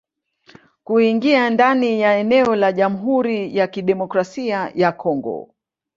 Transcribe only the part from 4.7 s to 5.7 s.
ya Kongo